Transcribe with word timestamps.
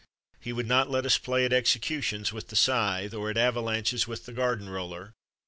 he 0.41 0.51
would 0.51 0.65
not 0.65 0.89
let 0.89 1.05
us 1.05 1.19
play 1.19 1.45
at 1.45 1.51
execu 1.51 2.01
tions 2.01 2.33
with 2.33 2.47
the 2.47 2.55
scythe, 2.55 3.13
or 3.13 3.29
at 3.29 3.37
avalanches 3.37 4.07
with 4.07 4.25
the 4.25 4.33
garden 4.33 4.67
roller. 4.67 5.13